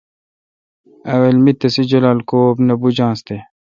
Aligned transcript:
اول 1.13 1.35
می 1.43 1.51
تسے 1.59 1.83
جولال 1.89 2.19
کو 2.29 2.39
بوجانس 2.81 3.19
تے۔ 3.27 3.37